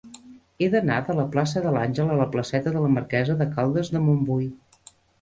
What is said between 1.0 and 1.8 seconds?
de la plaça de